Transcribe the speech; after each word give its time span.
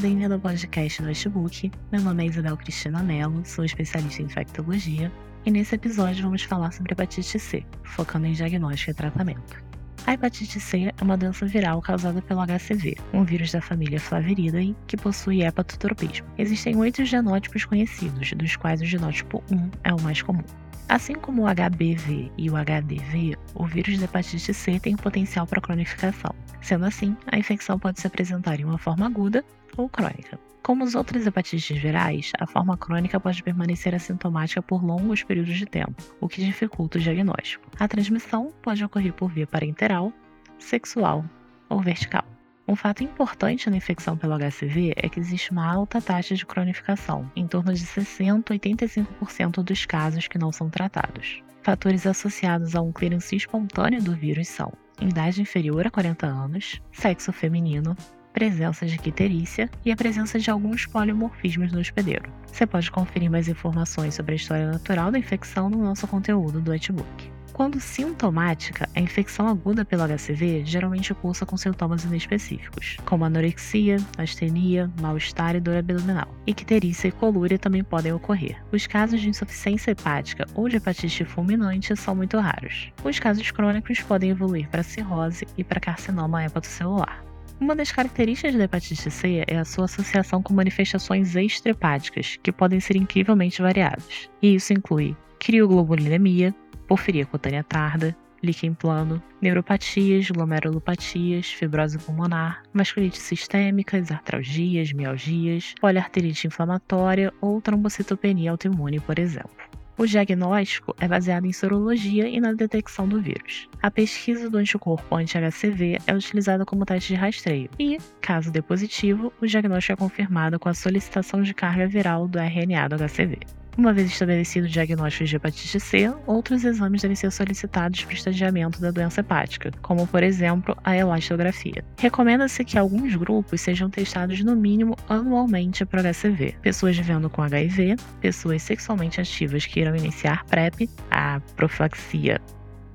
Bem-vindo 0.00 0.34
ao 0.34 0.40
podcast 0.40 1.02
Notebook. 1.02 1.72
Meu 1.90 2.00
nome 2.00 2.22
é 2.22 2.28
Isabel 2.28 2.56
Cristina 2.56 3.02
Mello, 3.02 3.42
sou 3.44 3.64
especialista 3.64 4.22
em 4.22 4.26
infectologia 4.26 5.10
e 5.44 5.50
nesse 5.50 5.74
episódio 5.74 6.22
vamos 6.22 6.42
falar 6.42 6.72
sobre 6.72 6.92
hepatite 6.92 7.38
C, 7.38 7.64
focando 7.82 8.26
em 8.26 8.32
diagnóstico 8.32 8.92
e 8.92 8.94
tratamento. 8.94 9.67
A 10.08 10.14
hepatite 10.14 10.58
C 10.58 10.90
é 10.96 11.04
uma 11.04 11.18
doença 11.18 11.44
viral 11.44 11.82
causada 11.82 12.22
pelo 12.22 12.40
HCV, 12.40 12.96
um 13.12 13.24
vírus 13.24 13.52
da 13.52 13.60
família 13.60 14.00
Flaviridae 14.00 14.74
que 14.86 14.96
possui 14.96 15.42
hepatotropismo. 15.42 16.26
Existem 16.38 16.74
oito 16.78 17.04
genótipos 17.04 17.66
conhecidos, 17.66 18.32
dos 18.32 18.56
quais 18.56 18.80
o 18.80 18.86
genótipo 18.86 19.44
1 19.52 19.70
é 19.84 19.92
o 19.92 20.00
mais 20.00 20.22
comum. 20.22 20.42
Assim 20.88 21.12
como 21.12 21.42
o 21.42 21.54
HBV 21.54 22.32
e 22.38 22.48
o 22.48 22.54
HDV, 22.54 23.36
o 23.54 23.66
vírus 23.66 23.98
da 23.98 24.06
hepatite 24.06 24.54
C 24.54 24.80
tem 24.80 24.96
potencial 24.96 25.46
para 25.46 25.60
cronificação. 25.60 26.34
Sendo 26.62 26.86
assim, 26.86 27.14
a 27.30 27.38
infecção 27.38 27.78
pode 27.78 28.00
se 28.00 28.06
apresentar 28.06 28.58
em 28.58 28.64
uma 28.64 28.78
forma 28.78 29.04
aguda 29.04 29.44
ou 29.76 29.90
crônica. 29.90 30.40
Como 30.68 30.84
os 30.84 30.94
outros 30.94 31.26
hepatites 31.26 31.78
virais, 31.78 32.30
a 32.38 32.46
forma 32.46 32.76
crônica 32.76 33.18
pode 33.18 33.42
permanecer 33.42 33.94
assintomática 33.94 34.60
por 34.60 34.84
longos 34.84 35.22
períodos 35.22 35.56
de 35.56 35.64
tempo, 35.64 35.94
o 36.20 36.28
que 36.28 36.44
dificulta 36.44 36.98
o 36.98 37.00
diagnóstico. 37.00 37.64
A 37.78 37.88
transmissão 37.88 38.52
pode 38.60 38.84
ocorrer 38.84 39.14
por 39.14 39.30
via 39.30 39.46
parenteral, 39.46 40.12
sexual 40.58 41.24
ou 41.70 41.80
vertical. 41.80 42.22
Um 42.68 42.76
fato 42.76 43.02
importante 43.02 43.70
na 43.70 43.78
infecção 43.78 44.14
pelo 44.14 44.36
HCV 44.36 44.92
é 44.94 45.08
que 45.08 45.18
existe 45.18 45.52
uma 45.52 45.66
alta 45.66 46.02
taxa 46.02 46.34
de 46.34 46.44
cronificação, 46.44 47.32
em 47.34 47.46
torno 47.46 47.72
de 47.72 47.86
60 47.86 48.52
a 48.52 48.58
85% 48.58 49.62
dos 49.62 49.86
casos 49.86 50.28
que 50.28 50.36
não 50.36 50.52
são 50.52 50.68
tratados. 50.68 51.42
Fatores 51.62 52.06
associados 52.06 52.76
a 52.76 52.82
um 52.82 52.92
clearance 52.92 53.34
espontâneo 53.34 54.02
do 54.02 54.14
vírus 54.14 54.48
são 54.48 54.70
idade 55.00 55.40
inferior 55.40 55.86
a 55.86 55.90
40 55.90 56.26
anos, 56.26 56.82
sexo 56.92 57.32
feminino, 57.32 57.96
presença 58.38 58.86
de 58.86 58.96
quiterícia 58.96 59.68
e 59.84 59.90
a 59.90 59.96
presença 59.96 60.38
de 60.38 60.48
alguns 60.48 60.86
polimorfismos 60.86 61.72
no 61.72 61.80
hospedeiro. 61.80 62.30
Você 62.46 62.64
pode 62.68 62.88
conferir 62.88 63.28
mais 63.28 63.48
informações 63.48 64.14
sobre 64.14 64.34
a 64.34 64.36
história 64.36 64.70
natural 64.70 65.10
da 65.10 65.18
infecção 65.18 65.68
no 65.68 65.82
nosso 65.82 66.06
conteúdo 66.06 66.60
do 66.60 66.70
Notebook. 66.70 67.32
Quando 67.52 67.80
sintomática, 67.80 68.88
a 68.94 69.00
infecção 69.00 69.48
aguda 69.48 69.84
pelo 69.84 70.04
HCV 70.04 70.62
geralmente 70.64 71.12
cursa 71.12 71.44
com 71.44 71.56
sintomas 71.56 72.04
inespecíficos, 72.04 72.96
como 73.04 73.24
anorexia, 73.24 73.96
astenia, 74.16 74.88
mal-estar 75.00 75.56
e 75.56 75.60
dor 75.60 75.78
abdominal. 75.78 76.32
Icterícia 76.46 77.08
e 77.08 77.12
colúria 77.12 77.58
também 77.58 77.82
podem 77.82 78.12
ocorrer. 78.12 78.62
Os 78.70 78.86
casos 78.86 79.20
de 79.20 79.30
insuficiência 79.30 79.90
hepática 79.90 80.46
ou 80.54 80.68
de 80.68 80.76
hepatite 80.76 81.24
fulminante 81.24 81.96
são 81.96 82.14
muito 82.14 82.38
raros. 82.38 82.92
Os 83.02 83.18
casos 83.18 83.50
crônicos 83.50 83.98
podem 83.98 84.30
evoluir 84.30 84.68
para 84.68 84.84
cirrose 84.84 85.44
e 85.56 85.64
para 85.64 85.80
carcinoma 85.80 86.44
hepatocelular. 86.44 87.27
Uma 87.60 87.74
das 87.74 87.90
características 87.90 88.54
da 88.54 88.64
hepatite 88.64 89.10
C 89.10 89.44
é 89.48 89.58
a 89.58 89.64
sua 89.64 89.86
associação 89.86 90.40
com 90.40 90.54
manifestações 90.54 91.34
extrahepáticas, 91.34 92.38
que 92.40 92.52
podem 92.52 92.78
ser 92.78 92.96
incrivelmente 92.96 93.60
variadas. 93.60 94.30
E 94.40 94.54
isso 94.54 94.72
inclui 94.72 95.16
crioglobulinemia, 95.40 96.54
porfiria 96.86 97.26
cutânea 97.26 97.64
tarda, 97.64 98.16
líquen 98.42 98.74
plano, 98.74 99.20
neuropatias, 99.42 100.30
glomerulopatias, 100.30 101.48
fibrose 101.48 101.98
pulmonar, 101.98 102.62
vasculite 102.72 103.18
sistêmicas, 103.18 104.12
artralgias, 104.12 104.92
mialgias, 104.92 105.74
poliarterite 105.80 106.46
inflamatória 106.46 107.32
ou 107.40 107.60
trombocitopenia 107.60 108.52
autoimune, 108.52 109.00
por 109.00 109.18
exemplo. 109.18 109.50
O 109.98 110.06
diagnóstico 110.06 110.94
é 111.00 111.08
baseado 111.08 111.44
em 111.44 111.52
sorologia 111.52 112.28
e 112.28 112.38
na 112.38 112.52
detecção 112.52 113.08
do 113.08 113.20
vírus. 113.20 113.68
A 113.82 113.90
pesquisa 113.90 114.48
do 114.48 114.56
anticorpo 114.56 115.16
anti-HCV 115.16 115.98
é 116.06 116.14
utilizada 116.14 116.64
como 116.64 116.86
teste 116.86 117.14
de 117.14 117.18
rastreio 117.18 117.68
e, 117.80 117.98
caso 118.20 118.52
dê 118.52 118.62
positivo, 118.62 119.32
o 119.42 119.46
diagnóstico 119.46 119.94
é 119.94 119.96
confirmado 119.96 120.56
com 120.56 120.68
a 120.68 120.74
solicitação 120.74 121.42
de 121.42 121.52
carga 121.52 121.88
viral 121.88 122.28
do 122.28 122.38
RNA 122.38 122.88
do 122.90 122.96
HCV. 122.96 123.40
Uma 123.78 123.92
vez 123.92 124.10
estabelecido 124.10 124.66
o 124.66 124.68
diagnóstico 124.68 125.24
de 125.24 125.36
hepatite 125.36 125.78
C, 125.78 126.12
outros 126.26 126.64
exames 126.64 127.00
devem 127.00 127.14
ser 127.14 127.30
solicitados 127.30 128.02
para 128.02 128.10
o 128.10 128.16
estadiamento 128.16 128.80
da 128.80 128.90
doença 128.90 129.20
hepática, 129.20 129.70
como 129.80 130.04
por 130.04 130.20
exemplo 130.24 130.76
a 130.82 130.96
elastografia. 130.96 131.84
Recomenda-se 131.96 132.64
que 132.64 132.76
alguns 132.76 133.14
grupos 133.14 133.60
sejam 133.60 133.88
testados 133.88 134.42
no 134.42 134.56
mínimo 134.56 134.96
anualmente 135.08 135.86
para 135.86 136.00
o 136.00 136.12
HCV. 136.12 136.56
Pessoas 136.60 136.96
vivendo 136.96 137.30
com 137.30 137.40
HIV, 137.40 137.94
pessoas 138.20 138.62
sexualmente 138.62 139.20
ativas 139.20 139.64
que 139.64 139.78
irão 139.78 139.94
iniciar 139.94 140.44
PrEP, 140.46 140.90
a 141.08 141.40
profilaxia 141.54 142.40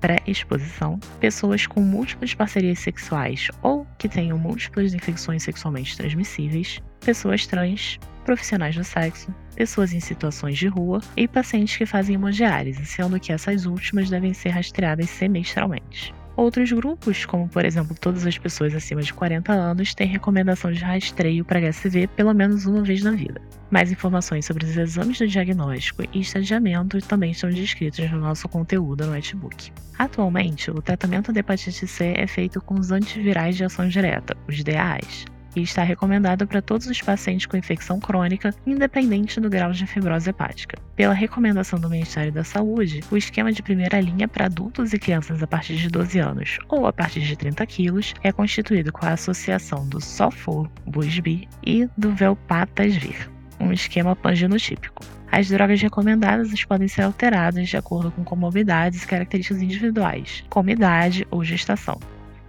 pré-exposição, 0.00 0.98
pessoas 1.20 1.64
com 1.64 1.80
múltiplas 1.80 2.34
parcerias 2.34 2.80
sexuais 2.80 3.48
ou 3.62 3.86
que 3.98 4.08
tenham 4.08 4.36
múltiplas 4.36 4.92
infecções 4.92 5.44
sexualmente 5.44 5.96
transmissíveis, 5.96 6.82
pessoas 6.98 7.46
trans, 7.46 8.00
profissionais 8.22 8.74
do 8.74 8.84
sexo, 8.84 9.34
pessoas 9.54 9.92
em 9.92 10.00
situações 10.00 10.58
de 10.58 10.68
rua 10.68 11.00
e 11.16 11.28
pacientes 11.28 11.76
que 11.76 11.86
fazem 11.86 12.14
hemodiálise, 12.14 12.84
sendo 12.86 13.20
que 13.20 13.32
essas 13.32 13.66
últimas 13.66 14.08
devem 14.08 14.32
ser 14.32 14.50
rastreadas 14.50 15.10
semestralmente. 15.10 16.14
Outros 16.34 16.72
grupos, 16.72 17.26
como 17.26 17.46
por 17.46 17.64
exemplo 17.64 17.94
todas 17.98 18.26
as 18.26 18.38
pessoas 18.38 18.74
acima 18.74 19.02
de 19.02 19.12
40 19.12 19.52
anos, 19.52 19.94
têm 19.94 20.06
recomendação 20.06 20.72
de 20.72 20.82
rastreio 20.82 21.44
para 21.44 21.60
HCV 21.60 22.06
pelo 22.06 22.32
menos 22.32 22.64
uma 22.64 22.82
vez 22.82 23.02
na 23.02 23.10
vida. 23.10 23.40
Mais 23.70 23.92
informações 23.92 24.46
sobre 24.46 24.64
os 24.64 24.76
exames 24.76 25.18
do 25.18 25.26
diagnóstico 25.26 26.02
e 26.12 26.20
estadiamento 26.20 26.98
também 27.02 27.32
estão 27.32 27.50
descritos 27.50 28.10
no 28.10 28.18
nosso 28.18 28.48
conteúdo 28.48 29.06
no 29.06 29.12
Notebook. 29.12 29.72
Atualmente, 29.98 30.70
o 30.70 30.80
tratamento 30.80 31.32
da 31.32 31.40
hepatite 31.40 31.86
C 31.86 32.14
é 32.16 32.26
feito 32.26 32.60
com 32.62 32.74
os 32.74 32.90
antivirais 32.90 33.56
de 33.56 33.64
ação 33.64 33.86
direta, 33.88 34.34
os 34.48 34.62
DAAs, 34.64 35.26
e 35.54 35.62
está 35.62 35.82
recomendado 35.82 36.46
para 36.46 36.62
todos 36.62 36.86
os 36.86 37.00
pacientes 37.00 37.46
com 37.46 37.56
infecção 37.56 38.00
crônica, 38.00 38.54
independente 38.66 39.40
do 39.40 39.50
grau 39.50 39.72
de 39.72 39.86
fibrose 39.86 40.30
hepática. 40.30 40.78
Pela 40.96 41.14
recomendação 41.14 41.78
do 41.78 41.90
Ministério 41.90 42.32
da 42.32 42.44
Saúde, 42.44 43.00
o 43.10 43.16
esquema 43.16 43.52
de 43.52 43.62
primeira 43.62 44.00
linha 44.00 44.28
para 44.28 44.46
adultos 44.46 44.92
e 44.92 44.98
crianças 44.98 45.42
a 45.42 45.46
partir 45.46 45.76
de 45.76 45.88
12 45.88 46.18
anos 46.18 46.58
ou 46.68 46.86
a 46.86 46.92
partir 46.92 47.20
de 47.20 47.36
30 47.36 47.64
quilos 47.66 48.14
é 48.22 48.32
constituído 48.32 48.92
com 48.92 49.06
a 49.06 49.12
associação 49.12 49.88
do 49.88 50.00
Sofo, 50.00 50.70
Busby 50.86 51.48
e 51.64 51.88
do 51.96 52.14
Velpatasvir, 52.14 53.28
um 53.58 53.72
esquema 53.72 54.14
pangenotípico. 54.14 55.02
As 55.32 55.48
drogas 55.48 55.80
recomendadas 55.80 56.62
podem 56.64 56.86
ser 56.86 57.02
alteradas 57.02 57.66
de 57.66 57.76
acordo 57.78 58.10
com 58.10 58.22
comorbidades 58.22 59.02
e 59.02 59.06
características 59.06 59.62
individuais, 59.62 60.44
como 60.50 60.68
idade 60.68 61.26
ou 61.30 61.42
gestação. 61.42 61.98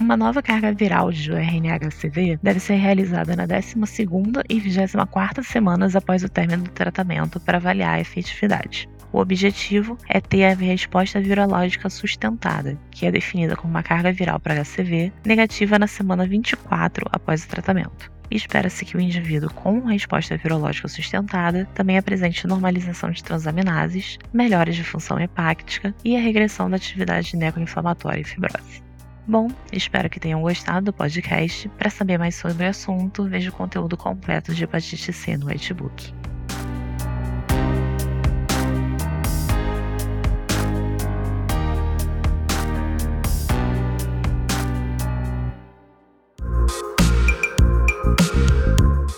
Uma 0.00 0.16
nova 0.16 0.40
carga 0.40 0.72
viral 0.72 1.12
de 1.12 1.30
RNA-HCV 1.30 2.38
deve 2.42 2.58
ser 2.58 2.76
realizada 2.76 3.36
na 3.36 3.46
12ª 3.46 4.42
e 4.48 4.58
24ª 4.58 5.42
semanas 5.42 5.94
após 5.94 6.24
o 6.24 6.28
término 6.28 6.64
do 6.64 6.70
tratamento 6.70 7.38
para 7.38 7.58
avaliar 7.58 7.96
a 7.96 8.00
efetividade. 8.00 8.88
O 9.12 9.18
objetivo 9.18 9.98
é 10.08 10.18
ter 10.18 10.44
a 10.46 10.54
resposta 10.54 11.20
virológica 11.20 11.90
sustentada, 11.90 12.78
que 12.90 13.04
é 13.04 13.12
definida 13.12 13.54
como 13.54 13.74
uma 13.74 13.82
carga 13.82 14.10
viral 14.10 14.40
para 14.40 14.64
HCV 14.64 15.12
negativa 15.22 15.78
na 15.78 15.86
semana 15.86 16.26
24 16.26 17.04
após 17.12 17.44
o 17.44 17.48
tratamento. 17.48 18.10
Espera-se 18.30 18.86
que 18.86 18.96
o 18.96 19.00
indivíduo 19.00 19.52
com 19.52 19.80
resposta 19.80 20.34
virológica 20.34 20.88
sustentada 20.88 21.68
também 21.74 21.98
apresente 21.98 22.46
normalização 22.46 23.10
de 23.10 23.22
transaminases, 23.22 24.16
melhoras 24.32 24.76
de 24.76 24.84
função 24.84 25.20
hepática 25.20 25.94
e 26.02 26.16
a 26.16 26.20
regressão 26.20 26.70
da 26.70 26.76
atividade 26.76 27.36
necroinflamatória 27.36 28.22
e 28.22 28.24
fibrose. 28.24 28.89
Bom, 29.26 29.48
espero 29.72 30.10
que 30.10 30.18
tenham 30.18 30.40
gostado 30.40 30.86
do 30.86 30.92
podcast. 30.92 31.68
Para 31.70 31.90
saber 31.90 32.18
mais 32.18 32.34
sobre 32.34 32.66
o 32.66 32.70
assunto, 32.70 33.24
veja 33.24 33.50
o 33.50 33.52
conteúdo 33.52 33.96
completo 33.96 34.54
de 34.54 34.64
hepatite 34.64 35.12
C 35.12 35.36
no 35.36 35.46
Whitebook. 35.46 36.19